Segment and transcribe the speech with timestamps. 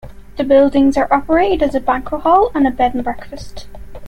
[0.37, 3.67] The buildings are operated as a banquet hall and a bed-and-breakfast.